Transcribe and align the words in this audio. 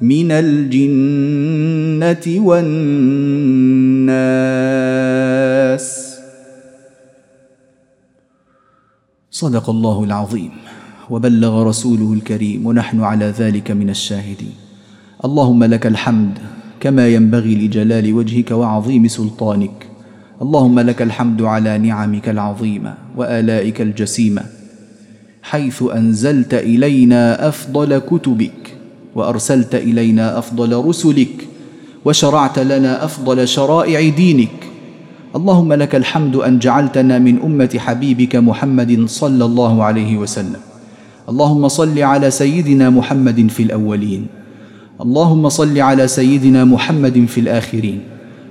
من 0.00 0.30
الجنة 0.30 1.66
والناس. 2.46 3.28
صدق 9.30 9.70
الله 9.70 10.04
العظيم. 10.04 10.50
وبلغ 11.10 11.62
رسوله 11.62 12.12
الكريم 12.12 12.66
ونحن 12.66 13.00
على 13.00 13.34
ذلك 13.38 13.70
من 13.70 13.90
الشاهدين. 13.90 14.52
اللهم 15.24 15.64
لك 15.64 15.86
الحمد 15.86 16.38
كما 16.80 17.08
ينبغي 17.08 17.54
لجلال 17.66 18.14
وجهك 18.14 18.50
وعظيم 18.50 19.08
سلطانك. 19.08 19.86
اللهم 20.42 20.80
لك 20.80 21.02
الحمد 21.02 21.42
على 21.42 21.78
نعمك 21.78 22.28
العظيمة 22.28 22.94
وآلائك 23.16 23.80
الجسيمة 23.80 24.42
حيث 25.42 25.82
أنزلت 25.82 26.54
إلينا 26.54 27.48
أفضل 27.48 27.98
كتبك. 27.98 28.77
وأرسلت 29.18 29.74
إلينا 29.74 30.38
أفضل 30.38 30.84
رسلك 30.84 31.34
وشرعت 32.04 32.58
لنا 32.58 33.04
أفضل 33.04 33.48
شرائع 33.48 34.08
دينك. 34.08 34.56
اللهم 35.36 35.72
لك 35.72 35.94
الحمد 35.94 36.36
أن 36.36 36.58
جعلتنا 36.58 37.18
من 37.18 37.42
أمة 37.42 37.72
حبيبك 37.78 38.36
محمد 38.36 39.04
صلى 39.06 39.44
الله 39.44 39.84
عليه 39.84 40.16
وسلم. 40.16 40.62
اللهم 41.28 41.68
صل 41.68 41.98
على 41.98 42.30
سيدنا 42.30 42.90
محمد 42.90 43.50
في 43.50 43.62
الأولين. 43.62 44.26
اللهم 45.02 45.48
صل 45.48 45.78
على 45.78 46.08
سيدنا 46.08 46.64
محمد 46.64 47.26
في 47.28 47.40
الآخرين. 47.40 48.00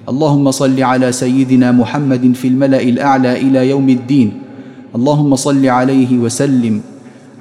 اللهم 0.09 0.51
صل 0.51 0.77
على 0.83 1.11
سيدنا 1.11 1.71
محمد 1.71 2.31
في 2.35 2.47
الملأ 2.47 2.81
الأعلى 2.81 3.31
إلى 3.41 3.69
يوم 3.69 3.89
الدين. 3.89 4.29
اللهم 4.95 5.35
صل 5.35 5.65
عليه 5.65 6.17
وسلم. 6.17 6.81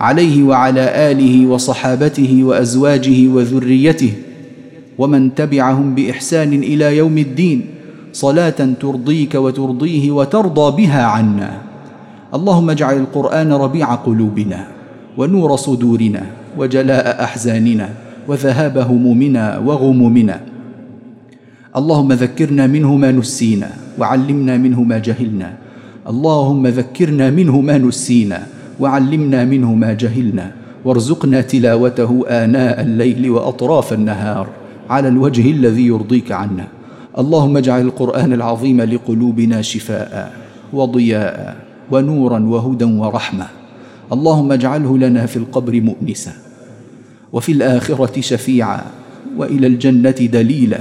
عليه 0.00 0.42
وعلى 0.42 0.84
آله 1.12 1.46
وصحابته 1.46 2.32
وأزواجه 2.44 3.28
وذريته 3.28 4.12
ومن 4.98 5.34
تبعهم 5.34 5.94
بإحسان 5.94 6.52
إلى 6.52 6.96
يوم 6.96 7.18
الدين 7.18 7.58
صلاة 8.12 8.60
ترضيك 8.80 9.34
وترضيه 9.34 10.10
وترضى 10.10 10.66
بها 10.76 11.02
عنا. 11.04 11.50
اللهم 12.34 12.70
اجعل 12.70 12.96
القرآن 12.96 13.52
ربيع 13.52 13.94
قلوبنا 13.94 14.60
ونور 15.16 15.56
صدورنا 15.56 16.22
وجلاء 16.58 17.24
أحزاننا 17.24 17.88
وذهاب 18.28 18.78
همومنا 18.78 19.58
وغمومنا. 19.58 20.36
اللهم 21.76 22.12
ذكرنا 22.12 22.66
منه 22.66 22.90
ما 22.96 23.10
نسينا 23.12 23.70
وعلمنا 23.98 24.56
منه 24.56 24.82
ما 24.82 24.98
جهلنا. 24.98 25.48
اللهم 26.08 26.66
ذكرنا 26.66 27.30
منه 27.30 27.60
ما 27.60 27.78
نسينا 27.78 28.55
وعلمنا 28.80 29.44
منه 29.44 29.74
ما 29.74 29.92
جهلنا 29.92 30.52
وارزقنا 30.84 31.40
تلاوته 31.40 32.24
آناء 32.28 32.80
الليل 32.80 33.30
وأطراف 33.30 33.92
النهار 33.92 34.48
على 34.90 35.08
الوجه 35.08 35.50
الذي 35.50 35.86
يرضيك 35.86 36.32
عنا. 36.32 36.68
اللهم 37.18 37.56
اجعل 37.56 37.80
القرآن 37.80 38.32
العظيم 38.32 38.80
لقلوبنا 38.82 39.62
شفاء 39.62 40.32
وضياء 40.72 41.56
ونورا 41.90 42.38
وهدى 42.38 42.84
ورحمة. 42.84 43.46
اللهم 44.12 44.52
اجعله 44.52 44.98
لنا 44.98 45.26
في 45.26 45.36
القبر 45.36 45.80
مؤنسا 45.80 46.32
وفي 47.32 47.52
الآخرة 47.52 48.20
شفيعا 48.20 48.82
وإلى 49.36 49.66
الجنة 49.66 50.10
دليلا. 50.10 50.80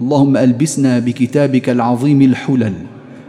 اللهم 0.00 0.36
ألبسنا 0.36 0.98
بكتابك 0.98 1.70
العظيم 1.70 2.22
الحلل 2.22 2.74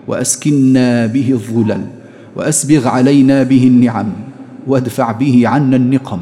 واسكنا 0.07 1.05
به 1.05 1.31
الظلل. 1.31 2.02
وأسبغ 2.35 2.87
علينا 2.87 3.43
به 3.43 3.63
النعم 3.67 4.09
وادفع 4.67 5.11
به 5.11 5.41
عنا 5.45 5.75
النقم. 5.75 6.19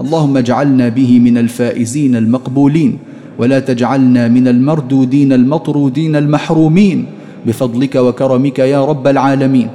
اللهم 0.00 0.36
اجعلنا 0.36 0.88
به 0.88 1.18
من 1.18 1.38
الفائزين 1.38 2.16
المقبولين 2.16 2.98
ولا 3.38 3.60
تجعلنا 3.60 4.28
من 4.28 4.48
المردودين 4.48 5.32
المطرودين 5.32 6.16
المحرومين. 6.16 7.04
بفضلك 7.46 7.94
وكرمك 7.96 8.58
يا 8.58 8.84
رب 8.84 9.06
العالمين. 9.06 9.68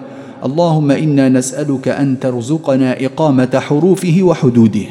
اللهم 0.45 0.91
إنا 0.91 1.29
نسألك 1.29 1.87
أن 1.87 2.19
ترزقنا 2.19 3.05
إقامة 3.05 3.59
حروفه 3.59 4.17
وحدوده. 4.21 4.87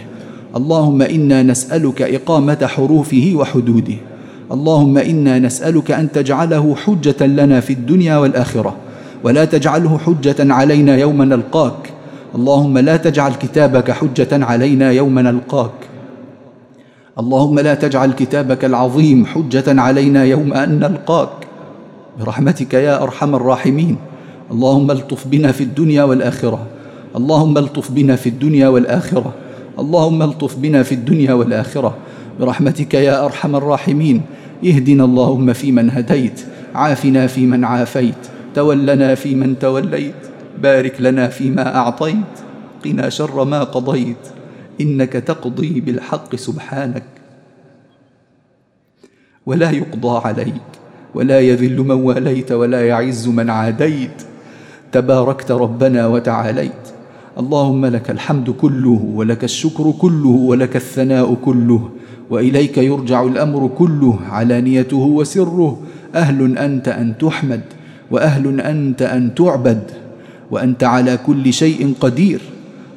اللهم 0.56 1.02
إنا 1.02 1.42
نسألك 1.42 2.02
إقامة 2.02 2.66
حروفه 2.66 3.32
وحدوده. 3.34 3.98
اللهم 4.52 4.98
إنا 4.98 5.38
نسألك 5.38 5.90
أن 5.90 6.12
تجعله 6.12 6.74
حجة 6.74 7.26
لنا 7.26 7.60
في 7.60 7.72
الدنيا 7.72 8.16
والآخرة. 8.16 8.89
ولا 9.24 9.44
تجعله 9.44 9.98
حجة 9.98 10.54
علينا 10.54 10.96
يوم 10.96 11.22
نلقاك. 11.22 11.92
اللهم 12.34 12.78
لا 12.78 12.96
تجعل 12.96 13.32
كتابك 13.34 13.90
حجة 13.90 14.44
علينا 14.44 14.90
يوم 14.90 15.18
نلقاك. 15.18 15.78
اللهم 17.18 17.58
لا 17.58 17.74
تجعل 17.74 18.12
كتابك 18.12 18.64
العظيم 18.64 19.26
حجة 19.26 19.80
علينا 19.80 20.24
يوم 20.24 20.52
أن 20.52 20.78
نلقاك. 20.78 21.30
برحمتك 22.20 22.74
يا 22.74 23.02
أرحم 23.02 23.34
الراحمين. 23.34 23.96
اللهم 24.50 24.90
ألطف 24.90 25.28
بنا 25.28 25.52
في 25.52 25.64
الدنيا 25.64 26.02
والآخرة. 26.02 26.66
اللهم 27.16 27.58
ألطف 27.58 27.90
بنا 27.90 28.16
في 28.16 28.28
الدنيا 28.28 28.68
والآخرة. 28.68 29.32
اللهم 29.78 30.22
ألطف 30.22 30.58
بنا 30.58 30.82
في 30.82 30.94
الدنيا 30.94 31.32
والآخرة. 31.34 31.94
برحمتك 32.40 32.94
يا 32.94 33.24
أرحم 33.24 33.56
الراحمين. 33.56 34.22
اهدنا 34.64 35.04
اللهم 35.04 35.52
فيمن 35.52 35.90
هديت. 35.90 36.40
عافنا 36.74 37.26
فيمن 37.26 37.64
عافيت. 37.64 38.22
تولنا 38.54 39.14
فيمن 39.14 39.58
توليت 39.58 40.14
بارك 40.62 41.00
لنا 41.00 41.28
فيما 41.28 41.76
أعطيت 41.76 42.34
قنا 42.84 43.08
شر 43.08 43.44
ما 43.44 43.64
قضيت 43.64 44.24
إنك 44.80 45.12
تقضي 45.12 45.80
بالحق 45.80 46.36
سبحانك. 46.36 47.02
ولا 49.46 49.70
يقضى 49.70 50.28
عليك 50.28 50.70
ولا 51.14 51.40
يذل 51.40 51.78
من 51.78 51.90
واليت 51.90 52.52
ولا 52.52 52.86
يعز 52.86 53.28
من 53.28 53.50
عاديت. 53.50 54.22
تباركت 54.92 55.50
ربنا 55.50 56.06
وتعاليت. 56.06 56.72
اللهم 57.38 57.86
لك 57.86 58.10
الحمد 58.10 58.50
كله 58.50 59.00
ولك 59.14 59.44
الشكر 59.44 59.90
كله 59.98 60.28
ولك 60.28 60.76
الثناء 60.76 61.34
كله 61.34 61.90
وإليك 62.30 62.78
يرجع 62.78 63.22
الأمر 63.22 63.70
كله 63.78 64.18
علانيته 64.30 64.96
وسره 64.96 65.82
أهل 66.14 66.58
أنت 66.58 66.88
أن 66.88 67.18
تحمد. 67.18 67.79
وأهل 68.10 68.60
أنت 68.60 69.02
أن 69.02 69.34
تعبد 69.34 69.82
وأنت 70.50 70.84
على 70.84 71.16
كل 71.26 71.52
شيء 71.52 71.94
قدير. 72.00 72.40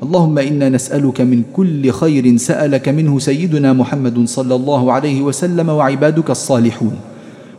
اللهم 0.04 0.40
إنا 0.40 0.70
نسألك 0.70 1.22
من 1.22 1.44
كل 1.54 1.92
خير 1.92 2.38
سألك 2.38 2.90
منه 2.90 3.20
سيدنا 3.20 3.74
محمد 3.74 4.28
صلى 4.28 4.56
الله 4.56 4.92
عليه 4.92 5.22
وسلم 5.22 5.70
وعبادك 5.70 6.30
الصالحون. 6.30 6.96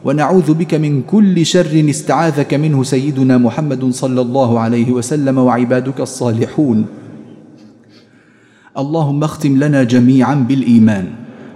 ونعوذ 0.04 0.54
بك 0.54 0.74
من 0.74 1.02
كل 1.02 1.46
شر 1.46 1.84
استعاذك 1.90 2.54
منه 2.54 2.82
سيدنا 2.82 3.38
محمد 3.38 3.90
صلى 3.90 4.20
الله 4.20 4.60
عليه 4.60 4.92
وسلم 4.92 5.38
وعبادك 5.38 6.00
الصالحون. 6.00 6.86
اللهم 8.78 9.24
اختم 9.24 9.56
لنا 9.56 9.82
جميعا 9.82 10.34
بالإيمان. 10.34 11.06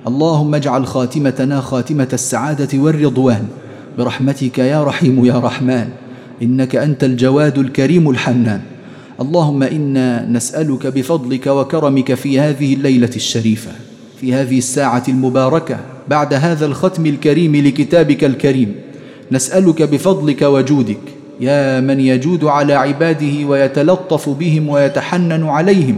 اللهم 0.08 0.54
اجعل 0.54 0.86
خاتمتنا 0.86 1.60
خاتمة 1.60 2.08
السعادة 2.12 2.78
والرضوان. 2.78 3.44
برحمتك 3.98 4.58
يا 4.58 4.84
رحيم 4.84 5.24
يا 5.24 5.38
رحمن. 5.38 5.88
إنك 6.42 6.76
أنت 6.76 7.04
الجواد 7.04 7.58
الكريم 7.58 8.10
الحنان. 8.10 8.60
اللهم 9.20 9.62
إنا 9.62 10.26
نسألك 10.30 10.86
بفضلك 10.86 11.46
وكرمك 11.46 12.14
في 12.14 12.40
هذه 12.40 12.74
الليلة 12.74 13.10
الشريفة 13.16 13.70
في 14.20 14.34
هذه 14.34 14.58
الساعة 14.58 15.02
المباركة 15.08 15.78
بعد 16.08 16.34
هذا 16.34 16.66
الختم 16.66 17.06
الكريم 17.06 17.56
لكتابك 17.56 18.24
الكريم. 18.24 18.74
نسألك 19.32 19.82
بفضلك 19.82 20.42
وجودك. 20.42 21.00
يا 21.40 21.80
من 21.80 22.00
يجود 22.00 22.44
على 22.44 22.74
عباده 22.74 23.46
ويتلطف 23.46 24.28
بهم 24.28 24.68
ويتحنن 24.68 25.44
عليهم. 25.44 25.96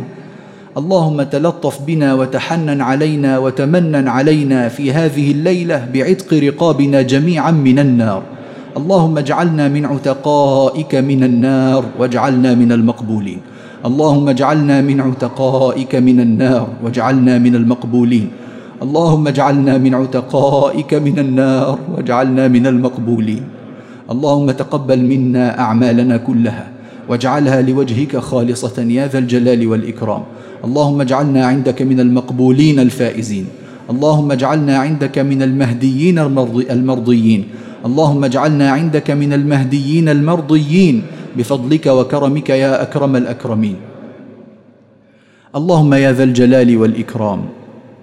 اللهم 0.81 1.23
تلطف 1.23 1.77
بنا 1.85 2.15
وتحنن 2.15 2.81
علينا 2.81 3.39
وتمنن 3.39 4.09
علينا 4.09 4.69
في 4.69 4.93
هذه 4.93 5.27
الليلة 5.37 5.79
بعتق 5.95 6.31
رقابنا 6.35 7.03
جميعا 7.03 7.51
من 7.51 7.79
النار. 7.79 8.23
اللهم 8.77 9.19
اجعلنا 9.19 9.69
من 9.69 9.85
عتقائك 9.87 10.93
من 10.95 11.21
النار 11.25 11.85
واجعلنا 11.99 12.55
من 12.55 12.73
المقبولين. 12.73 13.41
اللهم 13.85 14.29
اجعلنا 14.29 14.81
من 14.81 15.01
عتقائك 15.01 15.93
من 15.95 16.21
النار 16.21 16.69
واجعلنا 16.85 17.39
من 17.39 17.55
المقبولين. 17.57 18.29
اللهم 18.83 19.25
اجعلنا 19.29 19.79
من 19.79 19.93
عتقائك 19.95 20.95
من 20.95 21.17
النار 21.19 21.79
واجعلنا 21.93 22.49
من 22.49 22.65
المقبولين. 22.67 23.45
اللهم 24.11 24.51
تقبل 24.51 25.01
منا 25.13 25.61
أعمالنا 25.61 26.17
كلها 26.17 26.67
واجعلها 27.09 27.63
لوجهك 27.63 28.17
خالصة 28.17 28.77
يا 28.83 29.05
ذا 29.07 29.19
الجلال 29.19 29.61
والإكرام. 29.67 30.23
اللهم 30.65 31.01
اجعلنا 31.01 31.47
عندك 31.47 31.83
من 31.83 32.01
المقبولين 32.01 32.79
الفائزين. 32.81 33.47
اللهم 33.91 34.33
اجعلنا 34.33 34.77
عندك 34.79 35.19
من 35.19 35.43
المهديين 35.43 36.19
المرضيين. 36.71 37.45
اللهم 37.87 38.25
اجعلنا 38.25 38.71
عندك 38.71 39.11
من 39.11 39.33
المهديين 39.33 40.09
المرضيين. 40.09 41.03
بفضلك 41.37 41.87
وكرمك 41.87 42.51
يا 42.51 42.83
أكرم 42.83 43.17
الأكرمين. 43.17 43.77
اللهم 45.57 45.95
يا 45.95 46.13
ذا 46.13 46.25
الجلال 46.25 46.77
والإكرام 46.77 47.41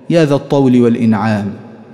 يا 0.09 0.25
ذا 0.25 0.35
الطول 0.35 0.81
والإنعام 0.81 1.47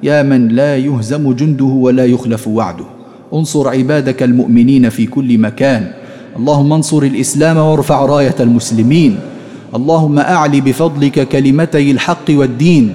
يا 0.04 0.24
من 0.24 0.48
لا 0.48 0.77
يهزم 0.77 1.33
جنده 1.33 1.66
ولا 1.66 2.06
يخلف 2.06 2.48
وعده. 2.48 2.86
انصر 3.33 3.69
عبادك 3.69 4.24
المؤمنين 4.24 4.89
في 4.89 5.06
كل 5.06 5.38
مكان. 5.38 5.92
اللهم 6.38 6.74
انصر 6.74 7.04
الإسلام 7.04 7.57
وارفع 7.57 8.06
راية 8.06 8.36
المسلمين. 8.39 9.32
اللهم 9.74 10.20
اعل 10.20 10.62
بفضلك 10.62 11.28
كلمتي 11.28 11.92
الحق 11.92 12.28
والدين. 12.30 12.94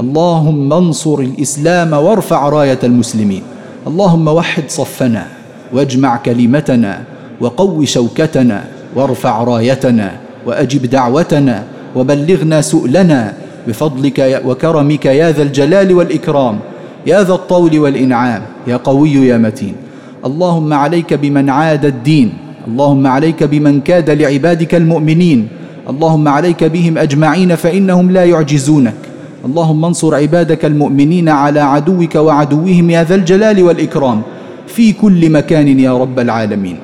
اللهم 0.00 0.72
انصر 0.72 1.18
الإسلام 1.18 1.92
وارفع 1.92 2.48
راية 2.48 2.78
المسلمين. 2.84 3.42
اللهم 3.86 4.28
وحد 4.28 4.64
صفنا 4.68 5.26
واجمع 5.72 6.16
كلمتنا 6.16 6.92
وقو 7.40 7.84
شوكتنا 7.84 8.64
وارفع 8.96 9.44
رايتنا 9.44 10.08
وأجب 10.46 10.82
دعوتنا 10.90 11.56
وبلغنا 11.96 12.60
سؤلنا 12.60 13.32
بفضلك 13.66 14.42
وكرمك 14.46 15.06
يا 15.06 15.30
ذا 15.30 15.42
الجلال 15.42 15.92
والإكرام 15.94 16.56
يا 17.06 17.22
ذا 17.22 17.34
الطول 17.34 17.78
والإنعام 17.78 18.42
يا 18.66 18.76
قوي 18.76 19.14
يا 19.14 19.38
متين. 19.38 19.74
اللهم 20.26 20.70
عليك 20.72 21.14
بمن 21.14 21.50
عاد 21.50 21.84
الدين 21.84 22.28
اللهم 22.66 23.06
عليك 23.06 23.44
بمن 23.44 23.80
كاد 23.80 24.10
لعبادك 24.10 24.74
المؤمنين. 24.74 25.57
اللهم 25.88 26.28
عليك 26.28 26.64
بهم 26.64 26.98
أجمعين 26.98 27.54
فإنهم 27.54 28.10
لا 28.10 28.24
يعجزونك. 28.24 28.94
اللهم 29.44 29.84
انصر 29.84 30.14
عبادك 30.14 30.64
المؤمنين 30.64 31.28
على 31.28 31.60
عدوك 31.60 32.14
وعدوهم 32.14 32.90
يا 32.90 33.04
ذا 33.04 33.14
الجلال 33.14 33.62
والإكرام 33.62 34.22
في 34.66 34.92
كل 34.92 35.30
مكان 35.30 35.80
يا 35.80 35.98
رب 35.98 36.18
العالمين. 36.18 36.76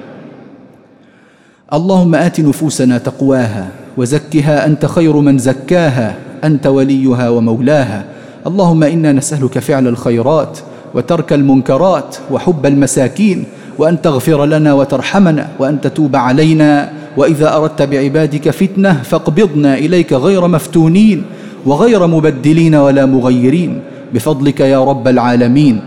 اللهم 1.73 2.15
آت 2.15 2.41
نفوسنا 2.41 2.99
تقواها 2.99 3.69
وزكها 3.97 4.67
أنت 4.67 4.87
خير 4.87 5.17
من 5.17 5.39
زكاها 5.39 6.15
أنت 6.45 6.67
وليها 6.67 7.29
ومولاها. 7.29 8.05
اللهم 8.47 8.83
إنا 8.83 9.13
نسألك 9.13 9.59
فعل 9.59 9.89
الخيرات 9.89 10.59
وترك 10.95 11.33
المنكرات 11.33 12.17
وحب 12.31 12.67
المساكين 12.67 13.45
وأن 13.79 14.03
تغفر 14.03 14.45
لنا 14.45 14.73
وترحمنا 14.73 15.49
وأن 15.59 15.81
تتوب 15.81 16.17
علينا. 16.17 17.04
وإذا 17.17 17.57
أردت 17.57 17.83
بعبادك 17.83 18.51
فتنة 18.51 19.03
فاقبضنا 19.03 19.79
إليك 19.79 20.13
غير 20.13 20.49
مفتونين 20.49 21.23
وغير 21.67 22.07
مبدلين 22.07 22.75
ولا 22.75 23.07
مغيرين. 23.07 23.81
بفضلك 24.15 24.61
يا 24.61 24.85
رب 24.85 25.09
العالمين. 25.09 25.81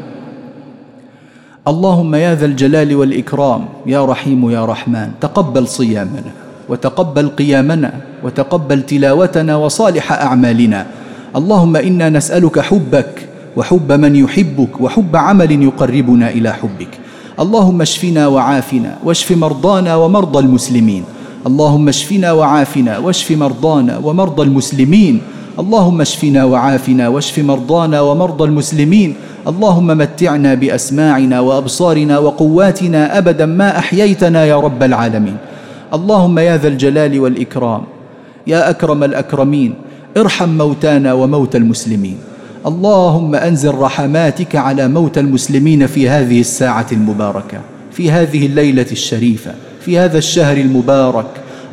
اللهم 1.67 2.15
يا 2.15 2.35
ذا 2.35 2.45
الجلال 2.45 2.95
والإكرام 2.95 3.65
يا 3.85 4.05
رحيم 4.05 4.49
يا 4.51 4.65
رحمن 4.65 5.11
تقبل 5.21 5.67
صيامنا 5.67 6.31
وتقبل 6.69 7.27
قيامنا 7.27 7.91
وتقبل 8.23 8.81
تلاوتنا 8.81 9.55
وصالح 9.55 10.11
أعمالنا. 10.11 10.85
اللهم 11.35 11.75
إنا 11.75 12.09
نسألك 12.09 12.59
حبك 12.59 13.27
وحب 13.57 13.91
من 13.91 14.15
يحبك 14.15 14.81
وحب 14.81 15.15
عمل 15.15 15.51
يقربنا 15.63 16.29
إلى 16.29 16.49
حبك. 16.53 16.93
اللهم 17.39 17.81
اشفنا 17.81 18.27
وعافنا 18.27 18.97
واشف 19.03 19.31
مرضانا 19.31 19.95
ومرضى 19.95 20.39
المسلمين. 20.39 21.03
اللهم 21.47 21.87
اشفنا 21.87 22.31
وعافنا 22.31 22.97
واشف 22.97 23.31
مرضانا 23.31 23.97
ومرضى 23.97 24.43
المسلمين. 24.43 25.21
اللهم 25.59 26.01
اشفنا 26.01 26.43
وعافنا 26.43 27.07
واشف 27.07 27.39
مرضانا 27.39 28.01
ومرضى 28.01 28.43
المسلمين. 28.43 29.15
اللهم 29.47 29.87
متعنا 29.87 30.53
بأسماعنا 30.53 31.39
وأبصارنا 31.39 32.19
وقواتنا 32.19 33.17
أبدا 33.17 33.45
ما 33.45 33.77
أحييتنا 33.77 34.45
يا 34.45 34.59
رب 34.59 34.83
العالمين. 34.83 35.37
اللهم 35.93 36.39
يا 36.39 36.57
ذا 36.57 36.67
الجلال 36.67 37.19
والإكرام 37.19 37.83
يا 38.47 38.69
أكرم 38.69 39.03
الأكرمين 39.03 39.73
ارحم 40.17 40.49
موتانا 40.49 41.13
وموتى 41.13 41.57
المسلمين. 41.57 42.17
اللهم 42.65 43.35
أنزل 43.35 43.75
رحماتك 43.75 44.55
على 44.55 44.87
موتى 44.87 45.19
المسلمين 45.19 45.87
في 45.87 46.09
هذه 46.09 46.39
الساعة 46.39 46.87
المباركة 46.91 47.59
في 47.91 48.11
هذه 48.11 48.45
الليلة 48.45 48.85
الشريفة. 48.91 49.66
في 49.87 49.99
هذا 49.99 50.17
الشهر 50.17 50.57
المبارك. 50.57 51.25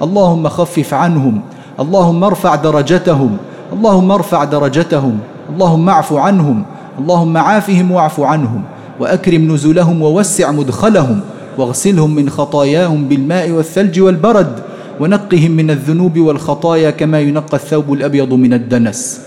اللهم 0.02 0.48
خفف 0.48 0.94
عنهم. 0.94 1.40
اللهم 1.80 2.24
ارفع 2.24 2.54
درجتهم. 2.54 3.36
اللهم 3.72 4.10
ارفع 4.10 4.44
درجتهم. 4.44 5.18
اللهم 5.50 5.88
اعف 5.88 6.12
عنهم. 6.12 6.64
اللهم 6.98 7.36
عافهم 7.36 7.90
واعف 7.90 8.20
عنهم. 8.20 8.62
وأكرم 9.00 9.54
نزلهم 9.54 10.02
ووسع 10.02 10.50
مدخلهم. 10.50 11.20
واغسلهم 11.58 12.14
من 12.14 12.30
خطاياهم 12.30 13.08
بالماء 13.08 13.50
والثلج 13.50 14.00
والبرد. 14.00 14.52
ونقهم 15.00 15.50
من 15.50 15.70
الذنوب 15.70 16.18
والخطايا 16.18 16.90
كما 16.90 17.20
ينقى 17.20 17.56
الثوب 17.56 17.92
الأبيض 17.92 18.32
من 18.32 18.54
الدنس. 18.54 19.20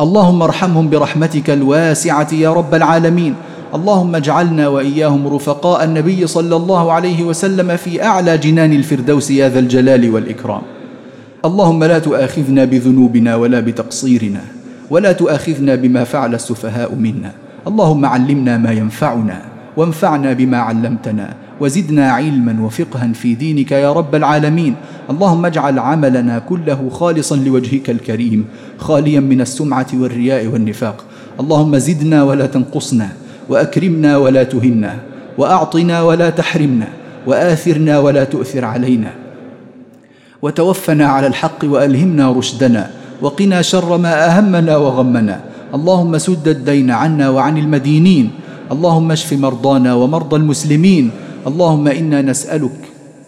اللهم 0.00 0.42
ارحمهم 0.42 0.90
برحمتك 0.90 1.50
الواسعة 1.50 2.34
يا 2.34 2.50
رب 2.52 2.74
العالمين. 2.74 3.34
اللهم 3.74 4.16
اجعلنا 4.16 4.68
وإياهم 4.68 5.26
رفقاء 5.28 5.84
النبي 5.84 6.26
صلى 6.26 6.56
الله 6.56 6.92
عليه 6.92 7.22
وسلم 7.22 7.76
في 7.76 8.02
أعلى 8.02 8.38
جنان 8.38 8.72
الفردوس 8.72 9.30
يا 9.30 9.48
ذا 9.48 9.58
الجلال 9.58 10.10
والإكرام. 10.10 10.62
اللهم 11.44 11.84
لا 11.84 11.98
تؤاخذنا 11.98 12.64
بذنوبنا 12.64 13.36
ولا 13.36 13.60
بتقصيرنا 13.60 14.40
ولا 14.90 15.12
تؤاخذنا 15.12 15.74
بما 15.74 16.04
فعل 16.04 16.34
السفهاء 16.34 16.94
منا. 16.94 17.32
اللهم 17.66 18.06
علمنا 18.06 18.58
ما 18.58 18.72
ينفعنا 18.72 19.42
وانفعنا 19.76 20.32
بما 20.32 20.58
علمتنا 20.58 21.34
وزدنا 21.60 22.10
علما 22.10 22.56
وفقها 22.64 23.12
في 23.12 23.34
دينك 23.34 23.72
يا 23.72 23.92
رب 23.92 24.14
العالمين. 24.14 24.74
اللهم 25.10 25.46
اجعل 25.46 25.78
عملنا 25.78 26.38
كله 26.38 26.88
خالصا 26.88 27.36
لوجهك 27.36 27.90
الكريم 27.90 28.44
خاليا 28.78 29.20
من 29.20 29.40
السمعة 29.40 29.86
والرياء 29.94 30.46
والنفاق. 30.46 31.04
اللهم 31.40 31.78
زدنا 31.78 32.22
ولا 32.22 32.46
تنقصنا 32.46 33.27
وأكرمنا 33.48 34.16
ولا 34.16 34.42
تهنا 34.42 34.98
وأعطنا 35.38 36.02
ولا 36.02 36.30
تحرمنا 36.30 36.88
وآثرنا 37.26 37.98
ولا 37.98 38.24
تؤثر 38.24 38.64
علينا. 38.64 39.10
وتوفنا 40.42 41.06
على 41.06 41.26
الحق 41.26 41.64
وألهمنا 41.64 42.32
رشدنا 42.32 42.90
وقنا 43.22 43.62
شر 43.62 43.96
ما 43.96 44.26
أهمنا 44.26 44.76
وغمنا. 44.76 45.40
اللهم 45.74 46.18
سد 46.18 46.48
الدين 46.48 46.90
عنا 46.90 47.28
وعن 47.28 47.58
المدينين. 47.58 48.30
اللهم 48.72 49.12
اشف 49.12 49.32
مرضانا 49.32 49.94
ومرضى 49.94 50.36
المسلمين. 50.36 51.10
اللهم 51.46 51.88
إنا 51.88 52.22
نسألك 52.22 52.78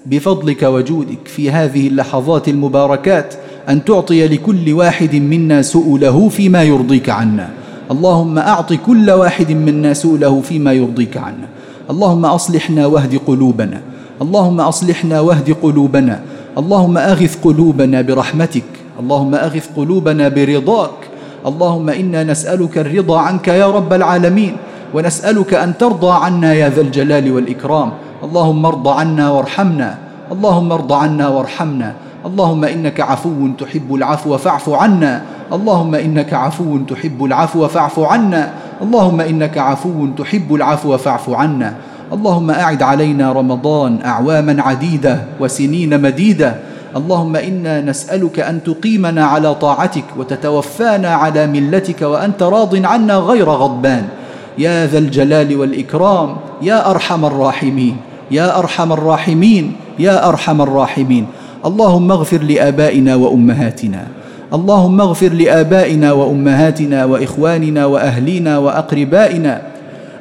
بفضلك 0.07 0.63
وجودك 0.63 1.29
في 1.29 1.51
هذه 1.51 1.89
اللحظات 1.89 2.49
المباركات 2.49 3.35
أن 3.69 3.85
تعطي 3.85 4.29
لكل 4.29 4.73
واحد 4.73 5.15
منا 5.15 5.63
سؤله 5.63 6.29
فيما 6.29 6.63
يرضيك 6.63 7.11
عنا. 7.11 7.49
اللهم 7.91 8.39
أعط 8.39 8.73
كل 8.73 9.11
واحد 9.11 9.51
منا 9.53 9.93
سؤله 9.95 10.41
فيما 10.41 10.73
يرضيك 10.73 11.17
عنا. 11.17 11.49
اللهم 11.91 12.25
أصلحنا 12.27 12.87
واهد 12.87 13.19
قلوبنا. 13.27 13.81
اللهم 14.23 14.61
أصلحنا 14.61 15.21
واهد 15.21 15.57
قلوبنا. 15.63 16.21
اللهم 16.59 16.97
أغث 16.99 17.43
قلوبنا 17.43 17.99
برحمتك. 18.03 18.69
اللهم 19.01 19.35
أغث 19.35 19.67
قلوبنا 19.77 20.29
برضاك. 20.29 20.99
اللهم 21.47 21.89
إنا 21.91 22.21
نسألك 22.25 22.79
الرضا 22.79 23.19
عنك 23.19 23.49
يا 23.49 23.67
رب 23.67 23.93
العالمين 23.93 24.57
ونسألك 24.95 25.55
أن 25.55 25.79
ترضى 25.79 26.13
عنا 26.25 26.55
يا 26.55 26.69
ذا 26.69 26.81
الجلال 26.81 27.33
والإكرام. 27.33 27.91
اللهم 28.23 28.67
ارض 28.67 28.87
عنا 28.89 29.31
وارحمنا. 29.31 29.91
اللهم 30.33 30.73
ارض 30.73 30.93
عنا 30.93 31.27
وارحمنا. 31.29 31.95
اللهم 32.27 32.65
إنك 32.65 33.01
عفو 33.01 33.49
تحب 33.59 33.95
العفو 33.95 34.37
فاعف 34.37 34.69
عنا. 34.69 35.23
اللهم 35.53 35.95
إنك 35.95 36.35
عفو 36.35 36.79
تحب 36.79 37.25
العفو 37.25 37.69
فاعف 37.69 37.99
عنا. 37.99 38.53
اللهم 38.83 39.21
إنك 39.21 39.59
عفو 39.59 40.07
تحب 40.19 40.55
العفو 40.55 40.97
فاعف 40.97 41.31
عنا. 41.31 41.75
اللهم 42.13 42.51
أعد 42.51 42.83
علينا 42.83 43.33
رمضان 43.33 43.99
أعواما 44.05 44.63
عديدة 44.63 45.41
وسنين 45.41 46.03
مديدة. 46.03 46.57
اللهم 46.97 47.37
إنا 47.37 47.81
نسألك 47.81 48.41
أن 48.41 48.63
تقيمنا 48.63 49.25
على 49.25 49.55
طاعتك 49.55 50.05
وتتوفانا 50.19 51.09
على 51.09 51.47
ملتك 51.47 52.03
وأنت 52.03 52.43
راض 52.43 52.87
عنا 52.87 53.17
غير 53.17 53.49
غضبان. 53.49 54.05
يا 54.59 54.87
ذا 54.87 54.99
الجلال 54.99 55.57
والإكرام. 55.57 56.37
يا 56.63 56.91
أرحم 56.91 57.25
الراحمين. 57.25 57.97
يا 58.31 58.59
أرحم 58.59 58.93
الراحمين. 58.93 59.73
يا 59.99 60.29
أرحم 60.29 60.63
الراحمين. 60.63 61.27
اللهم 61.61 62.09
اغفر 62.13 62.43
لآبائنا 62.43 63.15
وأمهاتنا. 63.15 64.03
اللهم 64.51 65.01
اغفر 65.01 65.33
لآبائنا 65.33 66.13
وأمهاتنا 66.13 67.05
وإخواننا 67.05 67.83
وأهلينا 67.87 68.59
وأقربائنا. 68.59 69.55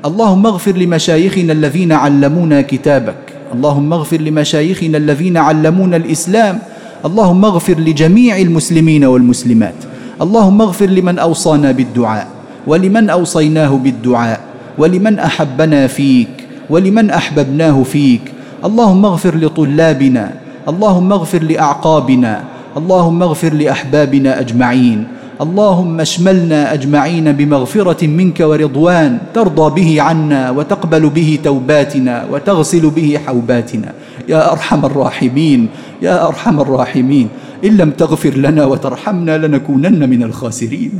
اللهم 0.05 0.46
اغفر 0.46 0.75
لمشايخنا 0.77 1.53
الذين 1.53 1.91
علمونا 1.91 2.62
كتابك. 2.62 3.24
اللهم 3.55 3.93
اغفر 3.93 4.19
لمشايخنا 4.22 4.98
الذين 4.98 5.38
علمونا 5.38 5.98
الإسلام. 5.98 6.60
اللهم 7.05 7.46
اغفر 7.46 7.77
لجميع 7.79 8.38
المسلمين 8.38 9.03
والمسلمات. 9.05 9.79
اللهم 10.22 10.62
اغفر 10.62 10.86
لمن 10.86 11.19
أوصانا 11.19 11.72
بالدعاء 11.72 12.27
ولمن 12.67 13.10
أوصيناه 13.10 13.72
بالدعاء 13.72 14.39
ولمن 14.77 15.19
أحبنا 15.19 15.88
فيك 15.88 16.36
ولمن 16.69 17.10
أحببناه 17.10 17.84
فيك. 17.84 18.22
اللهم 18.65 19.05
اغفر 19.05 19.34
لطلابنا 19.36 20.48
اللهم 20.69 21.11
اغفر 21.13 21.43
لأعقابنا 21.43 22.43
اللهم 22.77 23.23
اغفر 23.23 23.53
لأحبابنا 23.53 24.39
أجمعين 24.39 25.07
اللهم 25.41 25.99
اشملنا 25.99 26.73
أجمعين 26.73 27.31
بمغفرة 27.31 28.07
منك 28.07 28.39
ورضوان 28.39 29.17
ترضى 29.33 29.67
به 29.81 30.01
عنا 30.01 30.51
وتقبل 30.51 31.09
به 31.09 31.39
توباتنا 31.43 32.25
وتغسل 32.31 32.89
به 32.89 33.19
حوباتنا. 33.25 33.93
يا 34.27 34.51
أرحم 34.51 34.85
الراحمين 34.85 35.69
يا 36.01 36.27
أرحم 36.27 36.59
الراحمين 36.59 37.27
إن 37.65 37.77
لم 37.77 37.89
تغفر 37.91 38.33
لنا 38.35 38.65
وترحمنا 38.65 39.38
لنكونن 39.38 40.09
من 40.09 40.23
الخاسرين. 40.23 40.91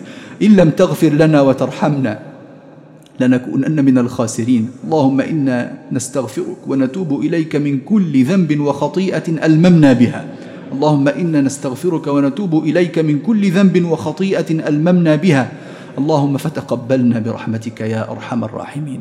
إن 0.41 0.55
لم 0.55 0.69
تغفر 0.69 1.09
لنا 1.09 1.41
وترحمنا 1.41 2.19
لنكونن 3.19 3.85
من 3.85 3.97
الخاسرين. 3.97 4.69
اللهم 4.85 5.21
إنا 5.21 5.77
نستغفرك 5.91 6.67
ونتوب 6.67 7.21
إليك 7.21 7.55
من 7.55 7.79
كل 7.79 8.23
ذنب 8.23 8.59
وخطيئة 8.59 9.45
ألممنا 9.45 9.93
بها. 9.93 10.25
اللهم 10.73 11.07
إنا 11.07 11.41
نستغفرك 11.41 12.07
ونتوب 12.07 12.63
إليك 12.63 12.99
من 12.99 13.19
كل 13.19 13.51
ذنب 13.51 13.85
وخطيئة 13.85 14.49
ألممنا 14.67 15.15
بها. 15.15 15.51
اللهم 15.97 16.38
فتقبلنا 16.38 17.19
برحمتك 17.19 17.81
يا 17.81 18.11
أرحم 18.11 18.43
الراحمين. 18.43 18.99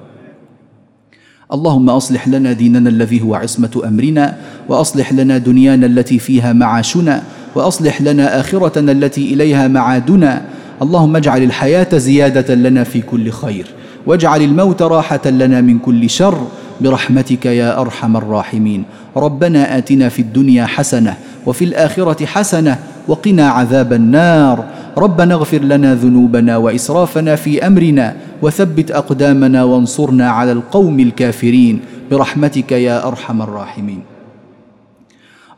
اللهم 1.53 1.91
أصلح 1.91 2.29
لنا 2.29 2.53
ديننا 2.53 2.89
الذي 2.89 3.23
هو 3.23 3.35
عصمة 3.35 3.83
أمرنا 3.85 4.37
وأصلح 4.69 5.13
لنا 5.13 5.39
دنيانا 5.39 5.87
التي 5.87 6.19
فيها 6.19 6.53
معاشنا 6.53 7.23
وأصلح 7.55 8.03
لنا 8.03 8.41
آخرتنا 8.41 8.93
التي 8.93 9.35
إليها 9.35 9.69
معادنا. 9.69 10.45
اللهم 10.83 11.17
اجعل 11.17 11.43
الحياة 11.43 11.99
زيادة 11.99 12.55
لنا 12.55 12.85
في 12.85 13.01
كل 13.01 13.31
خير. 13.31 13.67
واجعل 14.07 14.43
الموت 14.43 14.83
راحة 14.83 15.27
لنا 15.27 15.61
من 15.61 15.79
كل 15.79 16.11
شر 16.11 16.39
برحمتك 16.81 17.47
يا 17.47 17.81
أرحم 17.81 18.17
الراحمين. 18.17 18.85
ربنا 19.17 19.79
آتنا 19.79 20.09
في 20.09 20.23
الدنيا 20.23 20.67
حسنة 20.67 21.17
وفي 21.47 21.65
الآخرة 21.65 22.27
حسنة 22.27 22.79
وقنا 23.09 23.49
عذاب 23.49 23.93
النار. 23.93 24.65
ربنا 24.99 25.35
اغفر 25.35 25.59
لنا 25.59 25.95
ذنوبنا 25.95 26.57
وإسرافنا 26.57 27.37
في 27.37 27.67
أمرنا 27.67 28.17
وثبت 28.43 28.91
أقدامنا 28.91 29.65
وانصرنا 29.65 30.31
على 30.31 30.53
القوم 30.53 31.01
الكافرين 31.01 31.81
برحمتك 32.11 32.73
يا 32.73 33.07
أرحم 33.09 33.43
الراحمين. 33.43 34.03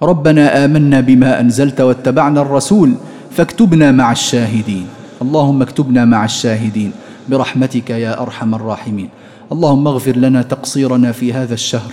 ربنا 0.02 0.64
آمنا 0.64 1.00
بما 1.00 1.40
أنزلت 1.40 1.80
واتبعنا 1.80 2.40
الرسول 2.40 2.92
فاكتبنا 3.30 3.92
مع 3.92 4.12
الشاهدين. 4.12 4.86
اللهم 5.22 5.62
اكتبنا 5.62 6.04
مع 6.04 6.24
الشاهدين. 6.24 6.92
برحمتك 7.30 7.90
يا 7.90 8.22
أرحم 8.22 8.54
الراحمين. 8.54 9.08
اللهم 9.52 9.86
اغفر 9.86 10.16
لنا 10.16 10.42
تقصيرنا 10.42 11.12
في 11.12 11.32
هذا 11.32 11.54
الشهر. 11.54 11.92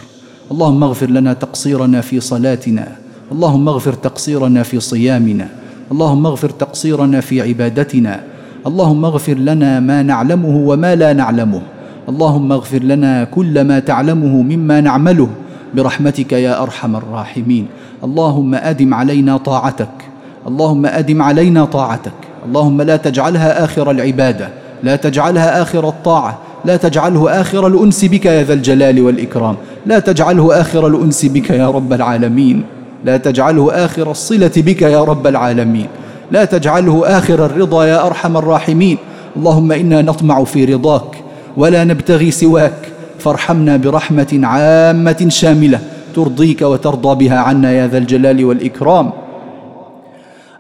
اللهم 0.51 0.83
اغفر 0.83 1.09
لنا 1.09 1.33
تقصيرنا 1.33 2.01
في 2.01 2.19
صلاتنا. 2.19 2.85
اللهم 3.31 3.69
اغفر 3.69 3.93
تقصيرنا 3.93 4.63
في 4.63 4.79
صيامنا. 4.79 5.47
اللهم 5.91 6.25
اغفر 6.25 6.49
تقصيرنا 6.49 7.21
في 7.21 7.41
عبادتنا. 7.41 8.23
اللهم 8.67 9.05
اغفر 9.05 9.33
لنا 9.33 9.79
ما 9.79 10.03
نعلمه 10.03 10.55
وما 10.69 10.95
لا 10.95 11.13
نعلمه. 11.13 11.61
اللهم 12.09 12.51
اغفر 12.51 12.83
لنا 12.83 13.23
كل 13.23 13.61
ما 13.63 13.79
تعلمه 13.79 14.41
مما 14.41 14.81
نعمله. 14.81 15.29
برحمتك 15.75 16.31
يا 16.33 16.63
أرحم 16.63 16.95
الراحمين. 16.95 17.65
اللهم 18.03 18.55
أدم 18.55 18.93
علينا 18.93 19.37
طاعتك. 19.37 19.95
اللهم 20.47 20.85
أدم 20.85 21.21
علينا 21.21 21.65
طاعتك. 21.65 22.19
اللهم 22.45 22.81
لا 22.81 22.97
تجعلها 22.97 23.63
آخر 23.63 23.91
العبادة. 23.91 24.49
لا 24.83 24.95
تجعلها 24.95 25.61
آخر 25.61 25.89
الطاعة 25.89 26.37
لا 26.65 26.77
تجعله 26.77 27.41
آخر 27.41 27.67
الأنس 27.67 28.05
بك 28.05 28.25
يا 28.25 28.43
ذا 28.43 28.53
الجلال 28.53 29.01
والإكرام 29.01 29.55
لا 29.85 29.99
تجعله 29.99 30.61
آخر 30.61 30.87
الأنس 30.87 31.25
بك 31.25 31.49
يا 31.49 31.69
رب 31.69 31.93
العالمين 31.93 32.63
لا 33.05 33.17
تجعله 33.17 33.85
آخر 33.85 34.11
الصلة 34.11 34.51
بك 34.57 34.81
يا 34.81 35.03
رب 35.03 35.27
العالمين 35.27 35.87
لا 36.31 36.45
تجعله 36.45 37.17
آخر 37.17 37.45
الرضا 37.45 37.85
يا 37.85 38.05
أرحم 38.05 38.37
الراحمين 38.37 38.97
اللهم 39.35 39.71
إنا 39.71 40.01
نطمع 40.01 40.43
في 40.43 40.65
رضاك 40.65 41.23
ولا 41.57 41.83
نبتغي 41.83 42.31
سواك 42.31 42.73
فارحمنا 43.19 43.77
برحمة 43.77 44.39
عامة 44.43 45.25
شاملة 45.29 45.79
ترضيك 46.15 46.61
وترضى 46.61 47.25
بها 47.25 47.37
عنا 47.37 47.71
يا 47.71 47.87
ذا 47.87 47.97
الجلال 47.97 48.45
والإكرام. 48.45 49.11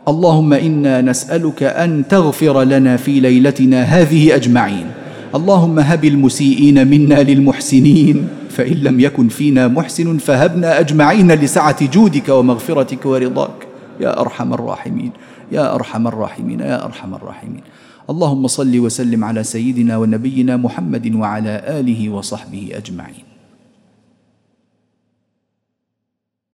اللهم 0.07 0.53
إنا 0.53 1.01
نسألك 1.01 1.63
أن 1.63 2.07
تغفر 2.07 2.63
لنا 2.63 2.97
في 2.97 3.19
ليلتنا 3.19 3.83
هذه 3.83 4.35
أجمعين. 4.35 4.87
اللهم 5.35 5.79
هب 5.79 6.05
المسيئين 6.05 6.87
منا 6.87 7.23
للمحسنين. 7.23 8.27
فإن 8.49 8.77
لم 8.87 8.99
يكن 8.99 9.27
فينا 9.27 9.67
محسن 9.67 10.17
فهبنا 10.17 10.79
أجمعين 10.79 11.31
لسعة 11.31 11.85
جودك 11.85 12.29
ومغفرتك 12.29 13.05
ورضاك. 13.05 13.59
يا 13.99 14.21
أرحم 14.21 14.53
الراحمين. 14.53 15.11
يا 15.51 15.75
أرحم 15.75 16.07
الراحمين. 16.07 16.59
يا 16.59 16.85
أرحم 16.85 17.11
الراحمين. 17.13 17.63
اللهم 18.09 18.47
صل 18.47 18.79
وسلم 18.79 19.23
على 19.23 19.43
سيدنا 19.43 19.97
ونبينا 19.97 20.57
محمد 20.57 21.15
وعلى 21.15 21.53
آله 21.67 22.09
وصحبه 22.09 22.69
أجمعين. 22.73 23.26